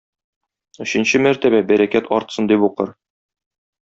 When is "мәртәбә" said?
1.25-1.59